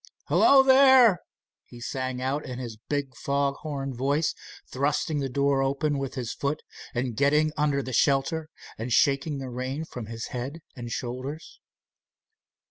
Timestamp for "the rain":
9.37-9.85